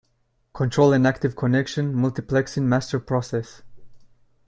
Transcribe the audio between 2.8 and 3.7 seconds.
process.